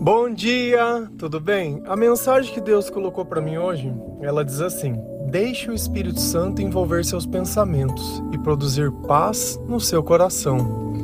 [0.00, 1.82] Bom dia, tudo bem?
[1.84, 4.94] A mensagem que Deus colocou para mim hoje, ela diz assim:
[5.28, 10.94] Deixe o Espírito Santo envolver seus pensamentos e produzir paz no seu coração.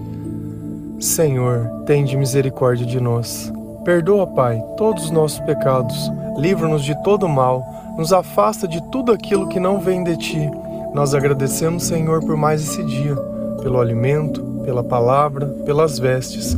[1.00, 3.52] Senhor, tende misericórdia de nós.
[3.84, 7.66] Perdoa, Pai, todos os nossos pecados, livra-nos de todo mal,
[7.98, 10.50] nos afasta de tudo aquilo que não vem de ti.
[10.94, 13.16] Nós agradecemos, Senhor, por mais esse dia,
[13.60, 16.56] pelo alimento, pela palavra, pelas vestes.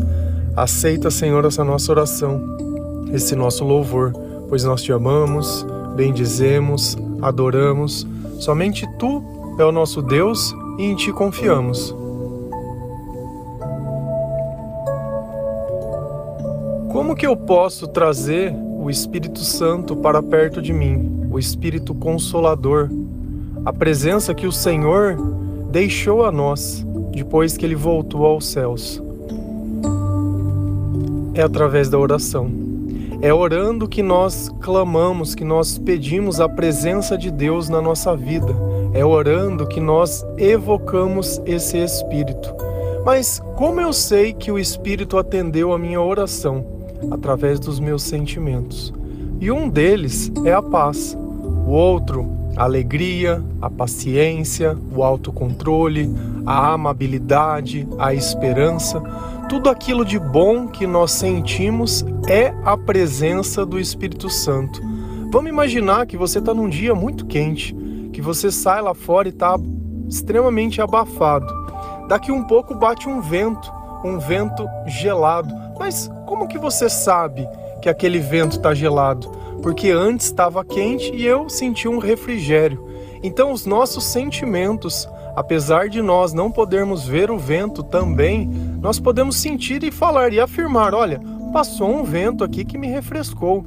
[0.57, 2.40] Aceita, Senhor, essa nossa oração,
[3.12, 4.11] esse nosso louvor,
[4.49, 8.07] pois nós te amamos, bendizemos, adoramos.
[8.40, 9.22] Somente tu
[9.58, 11.94] é o nosso Deus e em ti confiamos.
[16.91, 22.88] Como que eu posso trazer o Espírito Santo para perto de mim, o Espírito Consolador,
[23.63, 25.18] a presença que o Senhor
[25.71, 29.02] deixou a nós depois que ele voltou aos céus?
[31.36, 32.50] É através da oração.
[33.20, 38.56] É orando que nós clamamos, que nós pedimos a presença de Deus na nossa vida.
[38.94, 42.55] É orando que nós evocamos esse Espírito.
[43.05, 46.64] Mas como eu sei que o Espírito atendeu a minha oração?
[47.10, 48.92] Através dos meus sentimentos.
[49.38, 51.16] E um deles é a paz.
[51.66, 56.10] O outro, a alegria, a paciência, o autocontrole,
[56.47, 59.03] a amabilidade, a esperança.
[59.48, 64.83] Tudo aquilo de bom que nós sentimos é a presença do Espírito Santo.
[65.30, 67.72] Vamos imaginar que você está num dia muito quente,
[68.12, 69.56] que você sai lá fora e está
[70.08, 71.47] extremamente abafado.
[72.08, 73.72] Daqui um pouco bate um vento,
[74.05, 75.55] um vento gelado.
[75.78, 77.48] Mas como que você sabe
[77.81, 79.31] que aquele vento está gelado?
[79.62, 82.84] Porque antes estava quente e eu senti um refrigério.
[83.22, 88.48] Então os nossos sentimentos Apesar de nós não podermos ver o vento também,
[88.80, 91.20] nós podemos sentir e falar e afirmar: olha,
[91.52, 93.64] passou um vento aqui que me refrescou.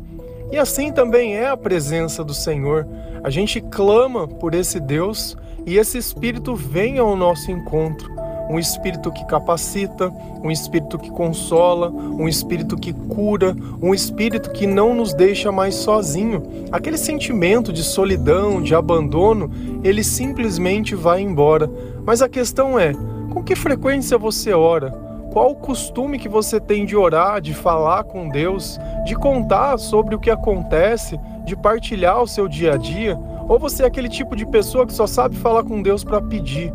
[0.51, 2.87] E assim também é a presença do Senhor.
[3.23, 8.19] A gente clama por esse Deus e esse Espírito vem ao nosso encontro
[8.49, 10.11] um espírito que capacita,
[10.43, 15.75] um espírito que consola, um espírito que cura, um espírito que não nos deixa mais
[15.75, 16.41] sozinho.
[16.71, 19.51] Aquele sentimento de solidão, de abandono,
[19.83, 21.69] ele simplesmente vai embora.
[22.03, 22.93] Mas a questão é,
[23.31, 24.91] com que frequência você ora?
[25.31, 30.15] Qual o costume que você tem de orar, de falar com Deus, de contar sobre
[30.15, 33.15] o que acontece, de partilhar o seu dia a dia?
[33.47, 36.73] Ou você é aquele tipo de pessoa que só sabe falar com Deus para pedir?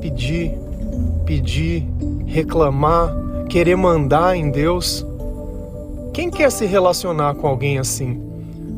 [0.00, 0.52] Pedir,
[1.24, 1.86] pedir,
[2.26, 3.14] reclamar,
[3.48, 5.06] querer mandar em Deus.
[6.12, 8.20] Quem quer se relacionar com alguém assim?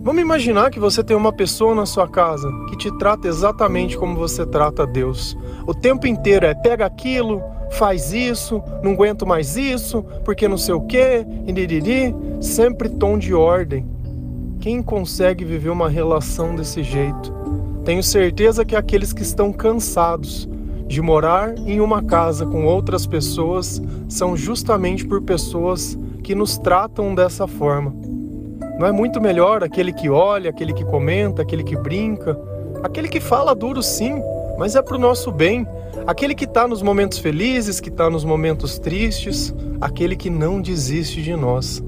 [0.02, 4.16] Vamos imaginar que você tem uma pessoa na sua casa que te trata exatamente como
[4.16, 5.36] você trata Deus.
[5.66, 7.42] O tempo inteiro é pega aquilo,
[7.72, 13.34] faz isso, não aguento mais isso, porque não sei o quê, e sempre tom de
[13.34, 13.86] ordem.
[14.58, 17.32] Quem consegue viver uma relação desse jeito?
[17.84, 20.48] Tenho certeza que aqueles que estão cansados,
[20.90, 27.14] de morar em uma casa com outras pessoas são justamente por pessoas que nos tratam
[27.14, 27.94] dessa forma.
[28.76, 32.36] Não é muito melhor aquele que olha, aquele que comenta, aquele que brinca,
[32.82, 34.20] aquele que fala duro sim,
[34.58, 35.64] mas é para o nosso bem,
[36.08, 41.22] aquele que está nos momentos felizes, que está nos momentos tristes, aquele que não desiste
[41.22, 41.80] de nós.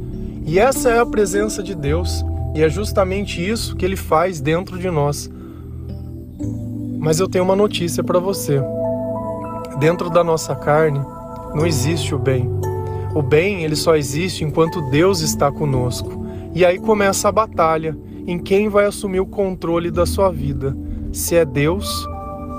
[0.46, 2.24] E essa é a presença de Deus,
[2.54, 5.28] e é justamente isso que ele faz dentro de nós.
[7.00, 8.62] Mas eu tenho uma notícia para você.
[9.82, 11.00] Dentro da nossa carne
[11.52, 12.48] não existe o bem.
[13.16, 16.24] O bem, ele só existe enquanto Deus está conosco.
[16.54, 20.72] E aí começa a batalha em quem vai assumir o controle da sua vida.
[21.12, 22.06] Se é Deus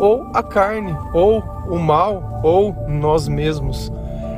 [0.01, 3.89] ou a carne, ou o mal, ou nós mesmos.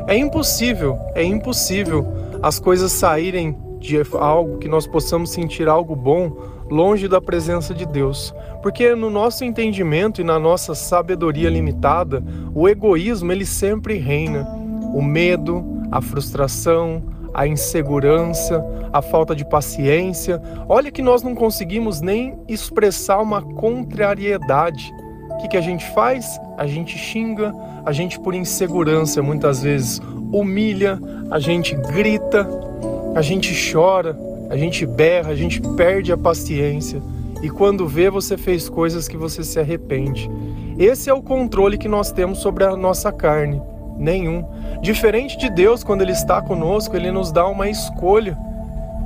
[0.06, 2.06] É impossível, é impossível
[2.44, 6.38] as coisas saírem de algo que nós possamos sentir algo bom
[6.70, 8.34] longe da presença de Deus.
[8.62, 14.44] Porque no nosso entendimento e na nossa sabedoria limitada, o egoísmo ele sempre reina.
[14.94, 17.04] O medo, a frustração,
[17.34, 18.64] a insegurança,
[18.94, 20.42] a falta de paciência.
[20.70, 24.94] Olha que nós não conseguimos nem expressar uma contrariedade.
[25.32, 26.40] O que, que a gente faz?
[26.58, 27.54] A gente xinga,
[27.86, 30.02] a gente por insegurança muitas vezes
[30.32, 30.98] humilha,
[31.30, 32.48] a gente grita,
[33.14, 34.18] a gente chora,
[34.50, 37.02] a gente berra, a gente perde a paciência
[37.42, 40.30] e quando vê você fez coisas que você se arrepende.
[40.78, 43.62] Esse é o controle que nós temos sobre a nossa carne.
[43.98, 44.44] Nenhum.
[44.82, 48.38] Diferente de Deus, quando Ele está conosco, Ele nos dá uma escolha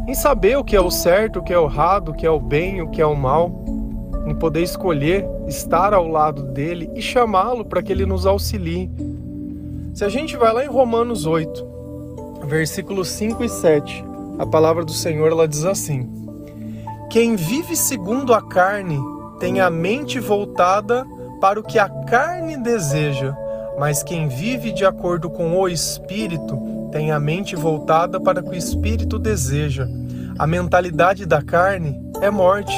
[0.08, 2.32] em saber o que é o certo, o que é o errado, o que é
[2.32, 3.64] o bem, o que é o mal,
[4.26, 8.90] em poder escolher estar ao lado dele e chamá-lo para que ele nos auxilie.
[9.94, 11.68] Se a gente vai lá em Romanos 8,
[12.46, 14.09] versículos 5 e 7.
[14.40, 16.10] A palavra do Senhor ela diz assim:
[17.10, 18.98] Quem vive segundo a carne
[19.38, 21.06] tem a mente voltada
[21.42, 23.36] para o que a carne deseja,
[23.78, 26.58] mas quem vive de acordo com o espírito
[26.90, 29.86] tem a mente voltada para o que o espírito deseja.
[30.38, 32.76] A mentalidade da carne é morte,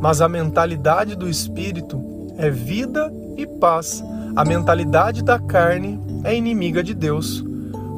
[0.00, 2.02] mas a mentalidade do espírito
[2.36, 4.02] é vida e paz.
[4.34, 7.44] A mentalidade da carne é inimiga de Deus,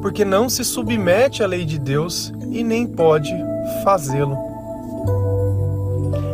[0.03, 3.33] porque não se submete à lei de Deus e nem pode
[3.83, 4.37] fazê-lo.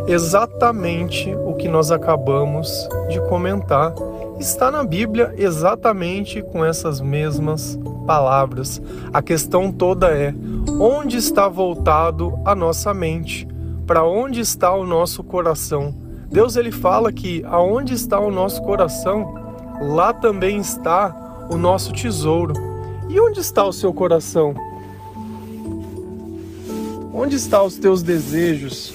[0.08, 3.94] Exatamente o que nós acabamos de comentar
[4.40, 8.82] está na Bíblia exatamente com essas mesmas palavras.
[9.14, 10.34] A questão toda é:
[10.80, 13.48] onde está voltado a nossa mente?
[13.86, 15.94] Para onde está o nosso coração?
[16.30, 19.34] Deus ele fala que aonde está o nosso coração,
[19.82, 22.54] lá também está o nosso tesouro.
[23.10, 24.54] E onde está o seu coração?
[27.20, 28.94] Onde estão os teus desejos?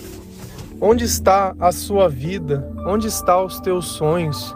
[0.80, 2.72] Onde está a sua vida?
[2.86, 4.54] Onde estão os teus sonhos?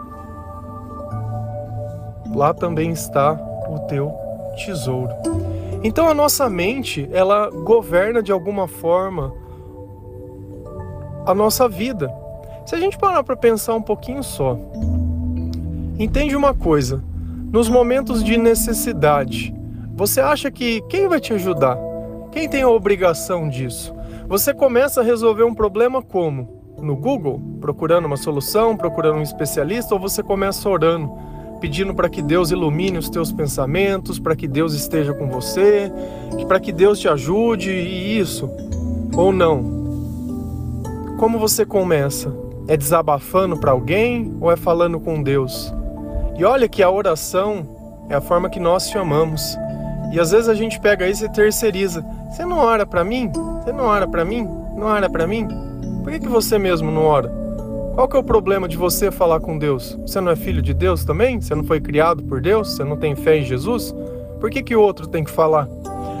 [2.33, 3.33] Lá também está
[3.69, 4.13] o teu
[4.55, 5.13] tesouro.
[5.83, 9.33] Então a nossa mente, ela governa de alguma forma
[11.25, 12.09] a nossa vida.
[12.65, 14.57] Se a gente parar para pensar um pouquinho só,
[15.99, 17.03] entende uma coisa:
[17.51, 19.53] nos momentos de necessidade,
[19.93, 21.86] você acha que quem vai te ajudar?
[22.37, 23.95] Quem tem a obrigação disso?
[24.27, 26.75] Você começa a resolver um problema como?
[26.79, 31.11] No Google, procurando uma solução, procurando um especialista, ou você começa orando,
[31.59, 35.91] pedindo para que Deus ilumine os teus pensamentos, para que Deus esteja com você,
[36.47, 38.47] para que Deus te ajude e isso?
[39.15, 39.63] Ou não?
[41.17, 42.31] Como você começa?
[42.67, 45.73] É desabafando para alguém ou é falando com Deus?
[46.37, 49.57] E olha que a oração é a forma que nós chamamos.
[50.13, 52.05] E às vezes a gente pega isso e terceiriza.
[52.29, 53.31] Você não ora para mim?
[53.31, 54.43] Você não ora para mim?
[54.75, 55.47] Não ora para mim?
[56.03, 57.31] Por que, que você mesmo não ora?
[57.95, 59.97] Qual que é o problema de você falar com Deus?
[60.05, 61.41] Você não é filho de Deus também?
[61.41, 62.75] Você não foi criado por Deus?
[62.75, 63.93] Você não tem fé em Jesus?
[64.39, 65.67] Por que, que o outro tem que falar?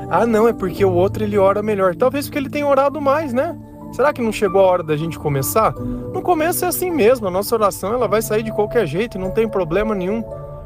[0.09, 1.95] Ah, não, é porque o outro ele ora melhor.
[1.95, 3.55] Talvez porque ele tenha orado mais, né?
[3.91, 5.73] Será que não chegou a hora da gente começar?
[5.73, 9.31] No começo é assim mesmo, a nossa oração ela vai sair de qualquer jeito, não
[9.31, 10.23] tem problema nenhum,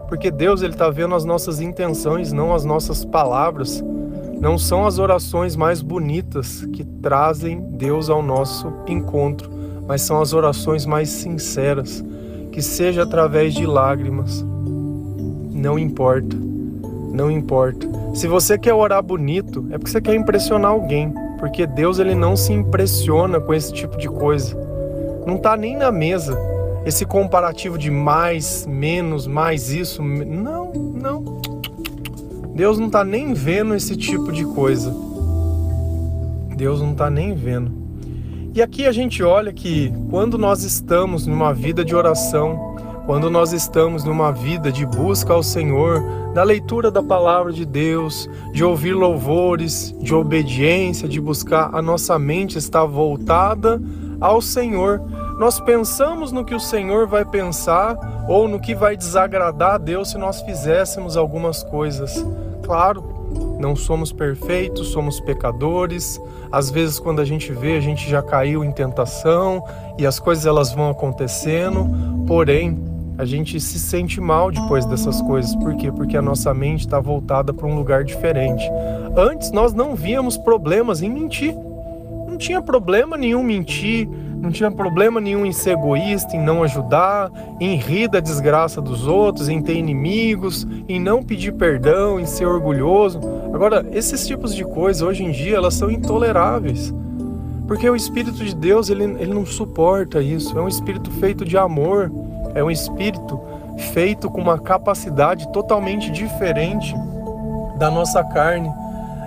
[0.08, 3.84] porque Deus ele está vendo as nossas intenções, não as nossas palavras.
[4.42, 9.50] Não são as orações mais bonitas que trazem Deus ao nosso encontro,
[9.88, 12.04] mas são as orações mais sinceras,
[12.52, 14.46] que seja através de lágrimas.
[15.54, 16.36] Não importa,
[17.14, 17.88] não importa.
[18.14, 22.38] Se você quer orar bonito, é porque você quer impressionar alguém porque Deus ele não
[22.38, 24.56] se impressiona com esse tipo de coisa.
[25.26, 26.38] Não está nem na mesa
[26.86, 30.04] esse comparativo de mais, menos, mais isso.
[30.04, 30.91] Não, não.
[32.62, 34.96] Deus não está nem vendo esse tipo de coisa.
[36.56, 37.72] Deus não está nem vendo.
[38.54, 42.76] E aqui a gente olha que quando nós estamos numa vida de oração,
[43.08, 46.04] quando nós estamos numa vida de busca ao Senhor,
[46.36, 52.20] da leitura da palavra de Deus, de ouvir louvores, de obediência, de buscar, a nossa
[52.20, 53.82] mente está voltada
[54.20, 55.02] ao Senhor.
[55.40, 57.98] Nós pensamos no que o Senhor vai pensar
[58.30, 62.24] ou no que vai desagradar a Deus se nós fizéssemos algumas coisas.
[62.72, 63.04] Claro,
[63.60, 66.22] não somos perfeitos, somos pecadores.
[66.50, 69.62] Às vezes quando a gente vê, a gente já caiu em tentação
[70.00, 71.86] e as coisas elas vão acontecendo.
[72.26, 72.82] Porém,
[73.18, 75.54] a gente se sente mal depois dessas coisas.
[75.58, 75.92] Por quê?
[75.92, 78.64] Porque a nossa mente está voltada para um lugar diferente.
[79.18, 81.54] Antes nós não víamos problemas em mentir.
[82.26, 84.08] Não tinha problema nenhum mentir,
[84.42, 89.06] não tinha problema nenhum em ser egoísta, em não ajudar, em rir da desgraça dos
[89.06, 93.20] outros, em ter inimigos, em não pedir perdão, em ser orgulhoso.
[93.54, 96.92] Agora, esses tipos de coisas hoje em dia elas são intoleráveis.
[97.68, 100.58] Porque o Espírito de Deus ele, ele não suporta isso.
[100.58, 102.12] É um espírito feito de amor,
[102.56, 103.40] é um espírito
[103.94, 106.94] feito com uma capacidade totalmente diferente
[107.78, 108.70] da nossa carne.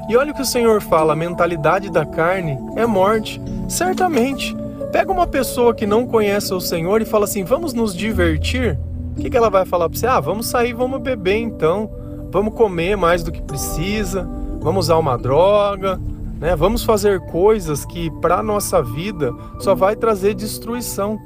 [0.09, 3.41] E olha o que o Senhor fala: a mentalidade da carne é morte.
[3.69, 4.64] Certamente.
[4.95, 8.79] Pega uma pessoa que não conhece o Senhor e fala assim: vamos nos divertir.
[9.17, 10.07] O que, que ela vai falar para você?
[10.07, 11.91] Ah, vamos sair, vamos beber então.
[12.31, 14.23] Vamos comer mais do que precisa.
[14.61, 16.01] Vamos usar uma droga.
[16.39, 16.55] Né?
[16.55, 21.19] Vamos fazer coisas que para nossa vida só vai trazer destruição.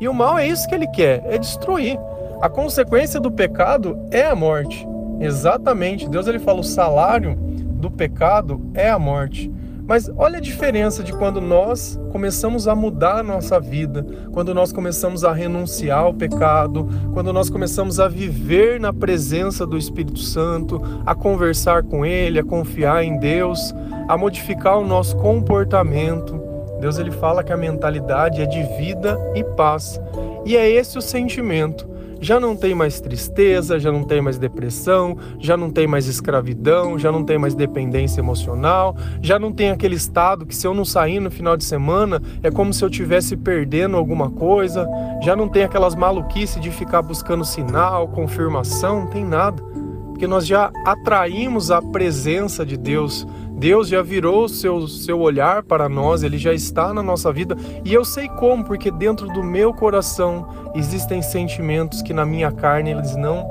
[0.00, 1.98] E o mal é isso que ele quer, é destruir.
[2.40, 4.88] A consequência do pecado é a morte.
[5.20, 6.08] Exatamente.
[6.08, 9.52] Deus ele fala o salário do pecado é a morte.
[9.90, 14.70] Mas olha a diferença de quando nós começamos a mudar a nossa vida, quando nós
[14.70, 20.80] começamos a renunciar ao pecado, quando nós começamos a viver na presença do Espírito Santo,
[21.04, 23.74] a conversar com Ele, a confiar em Deus,
[24.06, 26.40] a modificar o nosso comportamento.
[26.80, 30.00] Deus ele fala que a mentalidade é de vida e paz.
[30.46, 31.89] E é esse o sentimento
[32.20, 36.98] já não tem mais tristeza, já não tem mais depressão, já não tem mais escravidão,
[36.98, 40.84] já não tem mais dependência emocional, já não tem aquele estado que se eu não
[40.84, 44.86] sair no final de semana é como se eu estivesse perdendo alguma coisa,
[45.22, 49.62] já não tem aquelas maluquices de ficar buscando sinal, confirmação, não tem nada.
[50.10, 53.26] Porque nós já atraímos a presença de Deus,
[53.60, 57.92] Deus já virou seu, seu olhar para nós, Ele já está na nossa vida e
[57.92, 63.14] eu sei como, porque dentro do meu coração existem sentimentos que na minha carne eles
[63.16, 63.46] não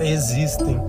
[0.00, 0.80] existem.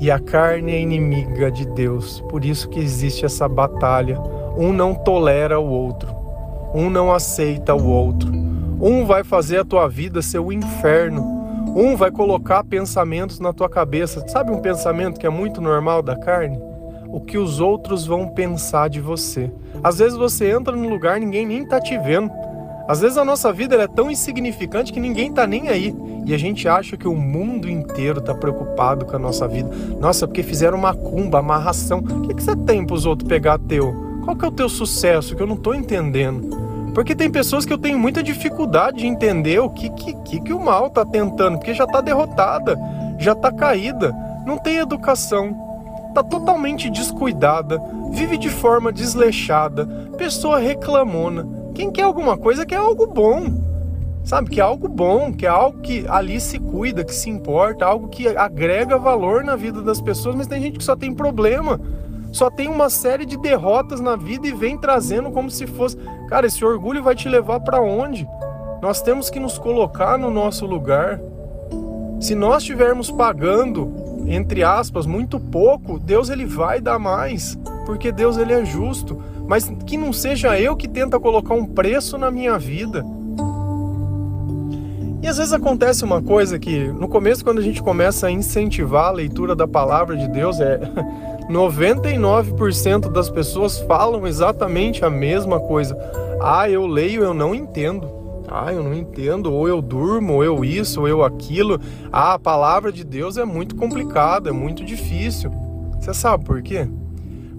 [0.00, 4.18] E a carne é inimiga de Deus, por isso que existe essa batalha.
[4.58, 6.12] Um não tolera o outro,
[6.74, 8.32] um não aceita o outro.
[8.80, 11.22] Um vai fazer a tua vida ser o inferno.
[11.76, 14.26] Um vai colocar pensamentos na tua cabeça.
[14.26, 16.69] Sabe um pensamento que é muito normal da carne?
[17.12, 19.50] O que os outros vão pensar de você.
[19.82, 22.30] Às vezes você entra num lugar ninguém nem tá te vendo.
[22.88, 25.94] Às vezes a nossa vida é tão insignificante que ninguém tá nem aí.
[26.26, 29.70] E a gente acha que o mundo inteiro tá preocupado com a nossa vida.
[30.00, 31.98] Nossa, porque fizeram uma cumba, amarração.
[31.98, 33.94] O que, que você tem pros outros pegar teu?
[34.24, 36.50] Qual que é o teu sucesso que eu não tô entendendo?
[36.94, 40.52] Porque tem pessoas que eu tenho muita dificuldade de entender o que, que, que, que
[40.52, 42.76] o mal tá tentando, porque já tá derrotada,
[43.18, 44.14] já tá caída,
[44.44, 45.69] não tem educação,
[46.14, 49.86] tá totalmente descuidada, vive de forma desleixada,
[50.16, 51.46] pessoa reclamona.
[51.74, 53.70] Quem quer alguma coisa quer algo bom.
[54.22, 57.86] Sabe, que é algo bom, que é algo que ali se cuida, que se importa,
[57.86, 61.80] algo que agrega valor na vida das pessoas, mas tem gente que só tem problema,
[62.30, 65.96] só tem uma série de derrotas na vida e vem trazendo como se fosse.
[66.28, 68.28] Cara, esse orgulho vai te levar para onde?
[68.82, 71.20] Nós temos que nos colocar no nosso lugar.
[72.20, 78.36] Se nós estivermos pagando entre aspas, muito pouco, Deus ele vai dar mais, porque Deus
[78.36, 82.58] ele é justo, mas que não seja eu que tenta colocar um preço na minha
[82.58, 83.04] vida.
[85.22, 89.06] E às vezes acontece uma coisa que no começo quando a gente começa a incentivar
[89.06, 90.80] a leitura da palavra de Deus é
[91.50, 95.98] 99% das pessoas falam exatamente a mesma coisa.
[96.40, 98.19] Ah, eu leio, eu não entendo.
[98.52, 101.80] Ah, eu não entendo, ou eu durmo, ou eu isso, ou eu aquilo.
[102.12, 105.52] Ah, a palavra de Deus é muito complicada, é muito difícil.
[106.00, 106.88] Você sabe por quê?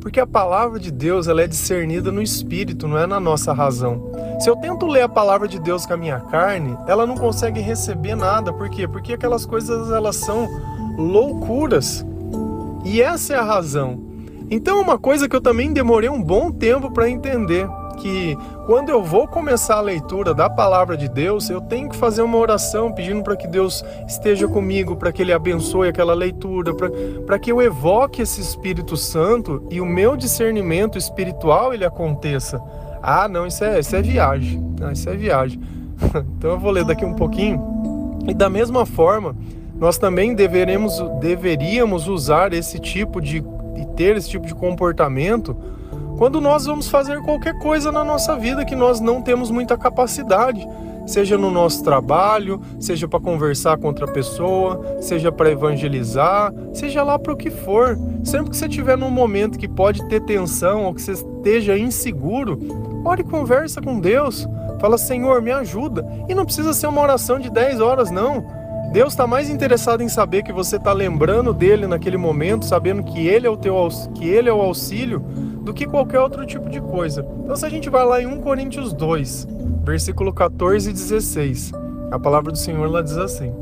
[0.01, 4.11] Porque a palavra de Deus ela é discernida no espírito, não é na nossa razão.
[4.41, 7.61] Se eu tento ler a palavra de Deus com a minha carne, ela não consegue
[7.61, 8.51] receber nada.
[8.51, 8.85] Por quê?
[8.85, 10.49] Porque aquelas coisas elas são
[10.97, 12.05] loucuras.
[12.83, 14.11] E essa é a razão.
[14.49, 19.03] Então, uma coisa que eu também demorei um bom tempo para entender que quando eu
[19.03, 23.23] vou começar a leitura da palavra de Deus, eu tenho que fazer uma oração pedindo
[23.23, 26.73] para que Deus esteja comigo, para que Ele abençoe aquela leitura,
[27.25, 32.61] para que eu evoque esse Espírito Santo e o meu discernimento espiritual ele aconteça.
[33.01, 34.59] Ah, não, isso é, isso é viagem.
[34.79, 35.59] Não, isso é viagem.
[36.37, 38.19] então eu vou ler daqui um pouquinho.
[38.27, 39.35] E da mesma forma,
[39.75, 43.43] nós também deveremos, deveríamos usar esse tipo de
[43.75, 45.55] e ter esse tipo de comportamento
[46.21, 50.69] quando nós vamos fazer qualquer coisa na nossa vida que nós não temos muita capacidade,
[51.03, 57.17] seja no nosso trabalho, seja para conversar com outra pessoa, seja para evangelizar, seja lá
[57.17, 57.97] para o que for.
[58.23, 62.59] Sempre que você estiver num momento que pode ter tensão ou que você esteja inseguro,
[63.03, 64.47] ore e conversa com Deus.
[64.79, 66.05] Fala, Senhor, me ajuda.
[66.29, 68.45] E não precisa ser uma oração de 10 horas, não.
[68.91, 73.25] Deus está mais interessado em saber que você está lembrando dele naquele momento, sabendo que
[73.25, 75.23] ele é o teu que ele é o auxílio,
[75.61, 77.25] do que qualquer outro tipo de coisa.
[77.43, 79.47] Então, se a gente vai lá em 1 Coríntios 2,
[79.83, 81.71] versículo 14 e 16,
[82.11, 83.53] a palavra do Senhor lá diz assim: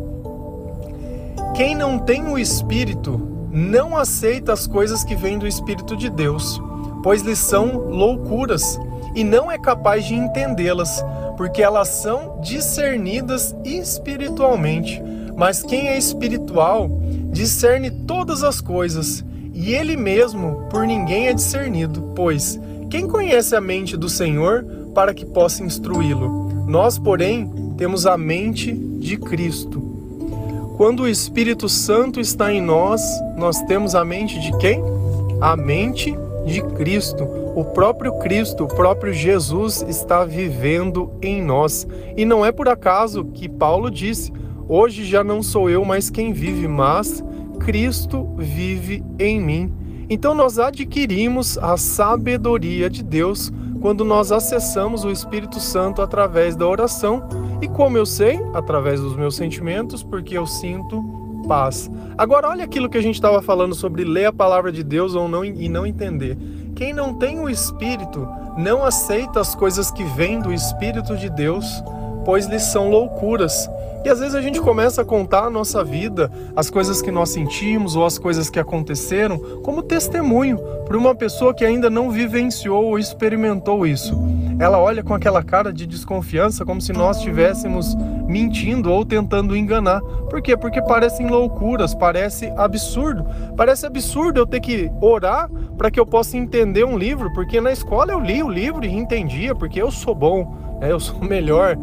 [1.55, 3.19] Quem não tem o Espírito
[3.51, 6.61] não aceita as coisas que vêm do Espírito de Deus,
[7.03, 8.79] pois lhes são loucuras
[9.15, 11.03] e não é capaz de entendê-las,
[11.35, 15.01] porque elas são discernidas espiritualmente.
[15.35, 16.89] Mas quem é espiritual
[17.31, 19.23] discerne todas as coisas
[19.59, 22.57] e ele mesmo por ninguém é discernido, pois
[22.89, 24.63] quem conhece a mente do Senhor
[24.95, 26.65] para que possa instruí-lo?
[26.65, 29.81] Nós, porém, temos a mente de Cristo.
[30.77, 33.01] Quando o Espírito Santo está em nós,
[33.35, 34.81] nós temos a mente de quem?
[35.41, 37.25] A mente de Cristo.
[37.53, 41.85] O próprio Cristo, o próprio Jesus está vivendo em nós.
[42.15, 44.31] E não é por acaso que Paulo disse:
[44.69, 47.21] Hoje já não sou eu mais quem vive, mas
[47.69, 49.71] Cristo vive em mim.
[50.09, 56.67] Então nós adquirimos a sabedoria de Deus quando nós acessamos o Espírito Santo através da
[56.67, 57.29] oração.
[57.61, 58.39] E como eu sei?
[58.55, 61.91] Através dos meus sentimentos, porque eu sinto paz.
[62.17, 65.27] Agora olha aquilo que a gente estava falando sobre ler a palavra de Deus ou
[65.27, 66.35] não e não entender.
[66.75, 71.83] Quem não tem o Espírito não aceita as coisas que vêm do Espírito de Deus,
[72.25, 73.69] pois lhes são loucuras
[74.03, 77.29] e às vezes a gente começa a contar a nossa vida, as coisas que nós
[77.29, 82.85] sentimos ou as coisas que aconteceram, como testemunho para uma pessoa que ainda não vivenciou
[82.85, 84.17] ou experimentou isso.
[84.59, 87.95] Ela olha com aquela cara de desconfiança, como se nós estivéssemos
[88.27, 90.01] mentindo ou tentando enganar.
[90.01, 90.57] Por quê?
[90.57, 93.25] Porque parecem loucuras, parece absurdo.
[93.55, 97.71] Parece absurdo eu ter que orar para que eu possa entender um livro, porque na
[97.71, 100.91] escola eu li o livro e entendia, porque eu sou bom, né?
[100.91, 101.77] eu sou melhor.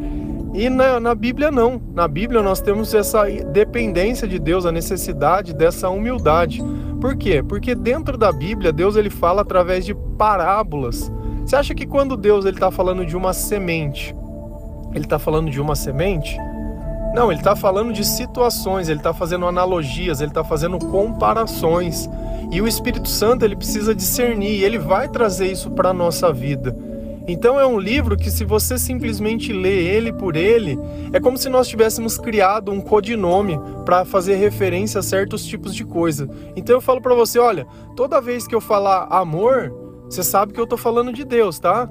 [0.56, 1.78] E na, na, Bíblia não.
[1.94, 6.64] Na Bíblia nós temos essa dependência de Deus, a necessidade dessa humildade.
[6.98, 7.42] Por quê?
[7.42, 11.12] Porque dentro da Bíblia Deus ele fala através de parábolas.
[11.44, 14.16] Você acha que quando Deus está falando de uma semente,
[14.94, 16.38] ele está falando de uma semente?
[17.14, 22.08] Não, ele está falando de situações, ele está fazendo analogias, ele está fazendo comparações.
[22.50, 26.74] E o Espírito Santo ele precisa discernir, ele vai trazer isso para a nossa vida.
[27.28, 30.78] Então é um livro que, se você simplesmente lê ele por ele,
[31.12, 35.84] é como se nós tivéssemos criado um codinome para fazer referência a certos tipos de
[35.84, 36.28] coisa.
[36.54, 37.66] Então eu falo para você, olha,
[37.96, 39.72] toda vez que eu falar amor,
[40.04, 41.88] você sabe que eu estou falando de Deus, tá?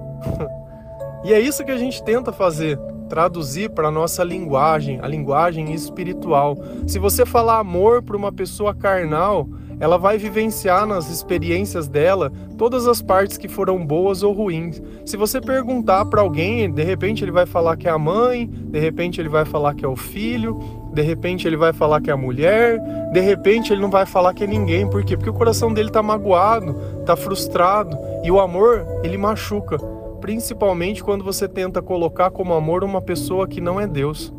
[1.26, 6.58] e é isso que a gente tenta fazer traduzir para nossa linguagem, a linguagem espiritual.
[6.88, 9.48] Se você falar amor para uma pessoa carnal,
[9.80, 14.82] ela vai vivenciar nas experiências dela todas as partes que foram boas ou ruins.
[15.06, 18.80] Se você perguntar para alguém, de repente ele vai falar que é a mãe, de
[18.80, 20.60] repente ele vai falar que é o filho,
[20.94, 22.80] de repente ele vai falar que é a mulher,
[23.12, 24.90] de repente ele não vai falar que é ninguém.
[24.90, 25.18] Por quê?
[25.18, 29.78] Porque o coração dele está magoado, está frustrado e o amor ele machuca,
[30.22, 34.34] principalmente quando você tenta colocar como amor uma pessoa que não é Deus.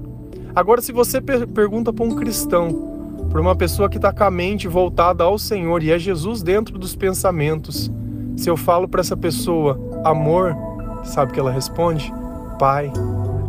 [0.54, 2.95] Agora, se você per pergunta para um cristão,
[3.30, 6.78] para uma pessoa que está com a mente voltada ao Senhor e é Jesus dentro
[6.78, 7.90] dos pensamentos.
[8.36, 10.56] Se eu falo para essa pessoa amor,
[11.04, 12.12] sabe o que ela responde?
[12.58, 12.92] Pai,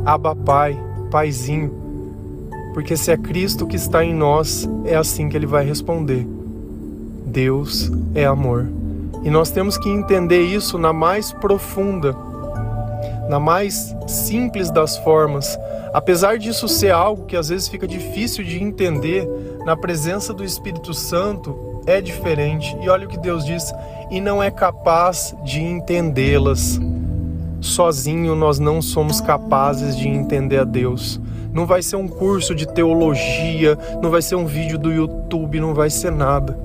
[0.06, 0.78] aba pai,
[1.12, 1.72] paizinho.
[2.74, 6.28] Porque se é Cristo que está em nós, é assim que ele vai responder.
[7.26, 8.68] Deus é amor.
[9.24, 12.16] E nós temos que entender isso na mais profunda,
[13.28, 15.58] na mais simples das formas.
[15.94, 19.28] Apesar disso ser algo que às vezes fica difícil de entender,
[19.68, 22.74] na presença do Espírito Santo é diferente.
[22.82, 23.74] E olha o que Deus diz:
[24.10, 26.80] e não é capaz de entendê-las.
[27.60, 31.20] Sozinho nós não somos capazes de entender a Deus.
[31.52, 35.74] Não vai ser um curso de teologia, não vai ser um vídeo do YouTube, não
[35.74, 36.58] vai ser nada.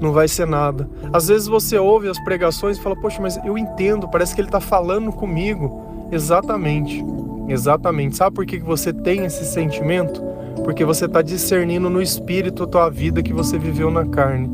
[0.00, 0.88] Não vai ser nada.
[1.12, 4.48] Às vezes você ouve as pregações e fala: Poxa, mas eu entendo, parece que ele
[4.48, 6.08] está falando comigo.
[6.10, 7.04] Exatamente,
[7.46, 8.16] exatamente.
[8.16, 10.37] Sabe por que você tem esse sentimento?
[10.64, 14.50] Porque você está discernindo no espírito a tua vida que você viveu na carne.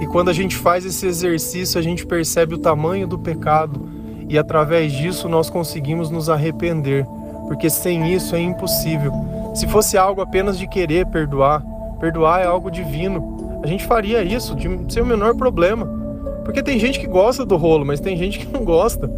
[0.00, 3.88] E quando a gente faz esse exercício, a gente percebe o tamanho do pecado
[4.28, 7.06] e através disso nós conseguimos nos arrepender,
[7.46, 9.12] porque sem isso é impossível.
[9.54, 11.62] Se fosse algo apenas de querer perdoar,
[12.00, 13.60] perdoar é algo divino.
[13.62, 15.86] A gente faria isso de sem o menor problema.
[16.44, 19.08] Porque tem gente que gosta do rolo, mas tem gente que não gosta.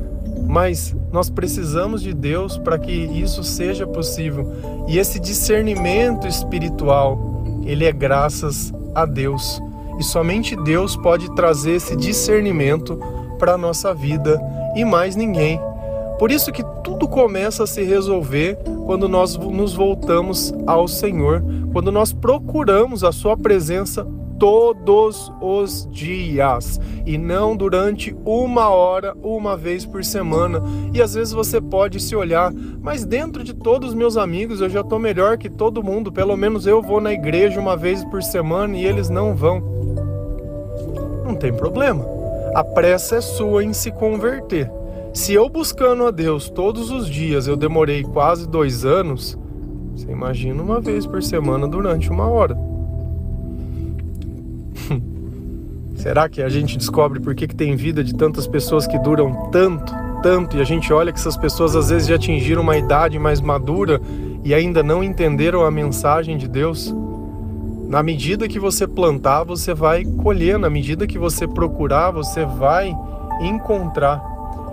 [0.54, 4.52] Mas nós precisamos de Deus para que isso seja possível.
[4.86, 9.60] E esse discernimento espiritual, ele é graças a Deus.
[9.98, 12.96] E somente Deus pode trazer esse discernimento
[13.36, 14.40] para a nossa vida
[14.76, 15.60] e mais ninguém.
[16.20, 21.90] Por isso que tudo começa a se resolver quando nós nos voltamos ao Senhor, quando
[21.90, 24.06] nós procuramos a sua presença
[24.44, 30.62] todos os dias e não durante uma hora, uma vez por semana.
[30.92, 34.68] E às vezes você pode se olhar, mas dentro de todos os meus amigos eu
[34.68, 36.12] já estou melhor que todo mundo.
[36.12, 39.62] Pelo menos eu vou na igreja uma vez por semana e eles não vão.
[41.24, 42.04] Não tem problema.
[42.54, 44.70] A pressa é sua em se converter.
[45.14, 49.38] Se eu buscando a Deus todos os dias eu demorei quase dois anos,
[49.96, 52.73] você imagina uma vez por semana durante uma hora.
[56.04, 59.48] Será que a gente descobre por que, que tem vida de tantas pessoas que duram
[59.50, 59.90] tanto,
[60.22, 63.40] tanto, e a gente olha que essas pessoas às vezes já atingiram uma idade mais
[63.40, 63.98] madura
[64.44, 66.94] e ainda não entenderam a mensagem de Deus?
[67.88, 72.94] Na medida que você plantar, você vai colher, na medida que você procurar, você vai
[73.40, 74.22] encontrar.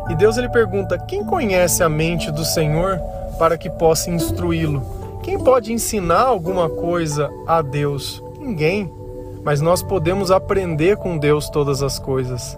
[0.09, 2.99] E Deus ele pergunta: quem conhece a mente do Senhor
[3.39, 4.83] para que possa instruí-lo?
[5.23, 8.21] Quem pode ensinar alguma coisa a Deus?
[8.37, 9.00] Ninguém.
[9.43, 12.57] Mas nós podemos aprender com Deus todas as coisas.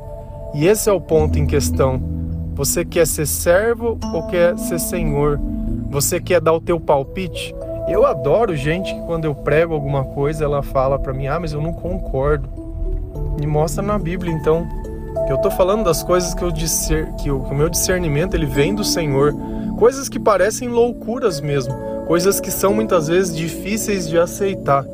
[0.53, 2.01] E esse é o ponto em questão.
[2.55, 5.39] Você quer ser servo ou quer ser senhor?
[5.89, 7.55] Você quer dar o teu palpite?
[7.87, 11.53] Eu adoro gente que quando eu prego alguma coisa, ela fala para mim: "Ah, mas
[11.53, 12.47] eu não concordo".
[13.39, 14.67] Me mostra na Bíblia então
[15.25, 18.45] que eu tô falando das coisas que eu disser, que que o meu discernimento ele
[18.45, 19.33] vem do Senhor,
[19.77, 21.73] coisas que parecem loucuras mesmo,
[22.05, 24.85] coisas que são muitas vezes difíceis de aceitar.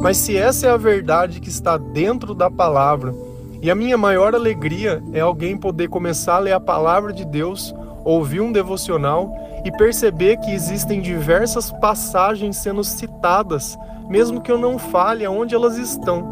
[0.00, 3.14] Mas se essa é a verdade que está dentro da palavra,
[3.60, 7.74] e a minha maior alegria é alguém poder começar a ler a palavra de Deus,
[8.04, 9.34] ouvir um devocional
[9.64, 13.76] e perceber que existem diversas passagens sendo citadas,
[14.08, 16.30] mesmo que eu não fale aonde elas estão.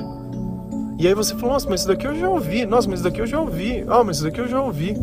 [0.99, 3.21] E aí você falou, nossa, mas isso daqui eu já ouvi, nossa, mas isso daqui
[3.21, 4.97] eu já ouvi, ah, mas isso daqui eu já ouvi.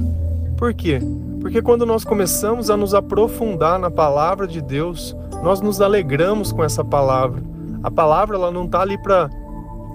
[0.58, 1.00] Por quê?
[1.42, 6.64] Porque quando nós começamos a nos aprofundar na palavra de Deus, nós nos alegramos com
[6.64, 7.44] essa palavra.
[7.84, 9.30] A palavra ela não está ali para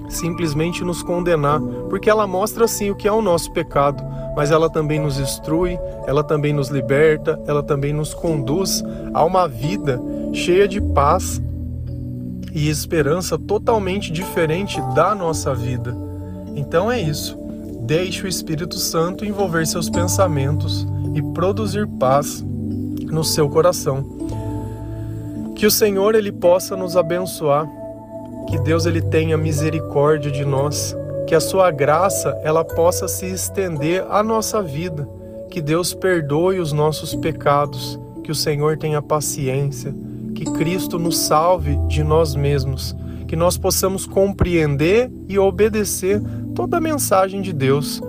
[0.08, 4.02] simplesmente nos condenar, porque ela mostra sim o que é o nosso pecado,
[4.36, 9.46] mas ela também nos instrui, ela também nos liberta, ela também nos conduz a uma
[9.46, 10.00] vida
[10.32, 11.42] cheia de paz
[12.54, 15.94] e esperança totalmente diferente da nossa vida.
[16.54, 17.38] Então é isso.
[17.82, 22.44] Deixe o Espírito Santo envolver seus pensamentos e produzir paz
[23.10, 24.04] no seu coração.
[25.54, 27.77] Que o Senhor ele possa nos abençoar
[28.48, 34.04] que Deus ele tenha misericórdia de nós, que a sua graça ela possa se estender
[34.08, 35.06] à nossa vida,
[35.50, 39.94] que Deus perdoe os nossos pecados, que o Senhor tenha paciência,
[40.34, 46.22] que Cristo nos salve de nós mesmos, que nós possamos compreender e obedecer
[46.54, 48.00] toda a mensagem de Deus.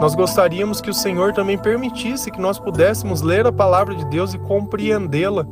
[0.00, 4.32] Nós gostaríamos que o Senhor também permitisse que nós pudéssemos ler a palavra de Deus
[4.32, 5.46] e compreendê-la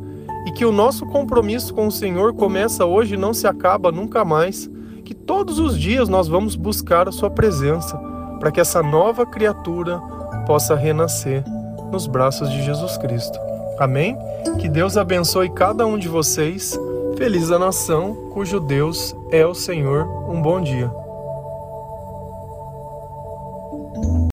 [0.46, 4.24] e que o nosso compromisso com o Senhor começa hoje e não se acaba nunca
[4.24, 4.70] mais.
[5.04, 7.96] Que todos os dias nós vamos buscar a Sua presença,
[8.38, 10.00] para que essa nova criatura
[10.46, 11.44] possa renascer
[11.90, 13.38] nos braços de Jesus Cristo.
[13.78, 14.16] Amém?
[14.58, 16.78] Que Deus abençoe cada um de vocês.
[17.16, 20.06] Feliz a nação cujo Deus é o Senhor.
[20.28, 20.99] Um bom dia.